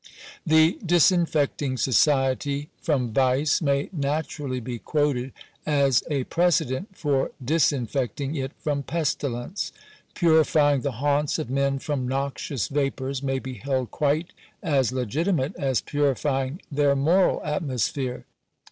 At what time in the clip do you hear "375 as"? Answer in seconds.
15.71-15.81